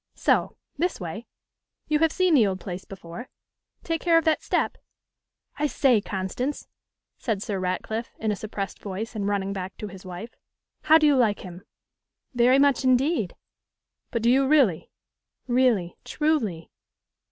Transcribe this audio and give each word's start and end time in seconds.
So, 0.15 0.57
this 0.79 0.99
way. 0.99 1.27
You 1.87 1.99
have 1.99 2.11
seen 2.11 2.33
the 2.33 2.47
old 2.47 2.59
Place 2.59 2.85
before? 2.85 3.29
Take 3.83 4.01
care 4.01 4.17
of 4.17 4.25
that 4.25 4.41
step. 4.41 4.79
I 5.59 5.67
say, 5.67 6.01
Constance,' 6.01 6.67
said 7.19 7.43
Sir 7.43 7.59
Ratcliffe, 7.59 8.09
in 8.17 8.31
a 8.31 8.35
suppressed 8.35 8.79
voice, 8.79 9.13
and 9.15 9.27
running 9.27 9.53
back 9.53 9.77
to 9.77 9.89
his 9.89 10.03
wife, 10.03 10.33
'how 10.81 10.97
do 10.97 11.05
you 11.05 11.15
like 11.15 11.41
him?' 11.41 11.61
'Very 12.33 12.57
much 12.57 12.83
indeed.' 12.83 13.35
'But 14.09 14.23
do 14.23 14.31
you 14.31 14.47
really?' 14.47 14.89
'Really, 15.45 15.95
truly. 16.03 16.71